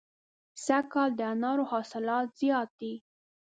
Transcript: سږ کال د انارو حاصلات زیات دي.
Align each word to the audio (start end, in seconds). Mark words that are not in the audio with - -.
سږ 0.65 0.83
کال 0.93 1.09
د 1.15 1.21
انارو 1.33 1.63
حاصلات 1.71 2.27
زیات 2.41 2.69
دي. 2.79 2.93